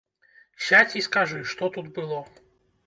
[0.69, 2.19] Сядзь і скажы, што тут было.